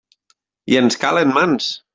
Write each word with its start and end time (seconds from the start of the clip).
I 0.71 0.79
ens 0.81 0.99
calen 1.05 1.37
mans! 1.37 1.73